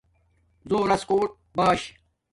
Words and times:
زݸراس 0.69 1.01
کوٹ 1.09 1.29
باݽ 1.57 1.79